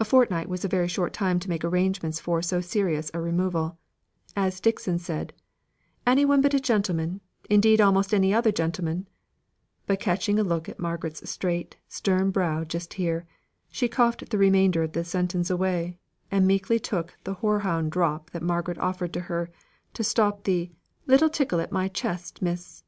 A 0.00 0.06
fortnight 0.06 0.48
was 0.48 0.64
a 0.64 0.68
very 0.68 0.88
short 0.88 1.12
time 1.12 1.38
to 1.40 1.50
make 1.50 1.64
arrangements 1.66 2.18
for 2.18 2.40
so 2.40 2.62
serious 2.62 3.10
a 3.12 3.20
removal; 3.20 3.76
as 4.34 4.58
Dixon 4.58 4.98
said, 4.98 5.34
"Anyone 6.06 6.40
but 6.40 6.54
a 6.54 6.58
gentleman 6.58 7.20
indeed 7.50 7.78
almost 7.78 8.14
any 8.14 8.32
other 8.32 8.50
gentleman" 8.50 9.06
but 9.86 10.00
catching 10.00 10.38
a 10.38 10.42
look 10.42 10.66
at 10.66 10.78
Margaret's 10.80 11.28
straight, 11.28 11.76
stern 11.88 12.30
brow 12.30 12.64
just 12.64 12.94
here, 12.94 13.26
she 13.68 13.86
coughed 13.86 14.30
the 14.30 14.38
remainder 14.38 14.82
of 14.82 14.92
the 14.92 15.04
sentence 15.04 15.50
away, 15.50 15.98
and 16.30 16.46
meekly 16.46 16.78
took 16.80 17.14
the 17.24 17.34
horehound 17.34 17.90
drop 17.92 18.30
that 18.30 18.42
Margaret 18.42 18.78
offered 18.78 19.14
her, 19.14 19.50
to 19.92 20.02
stop 20.02 20.44
the 20.44 20.70
"little 21.06 21.28
tickling 21.28 21.64
at 21.64 21.70
my 21.70 21.88
chest, 21.88 22.40
miss." 22.40 22.82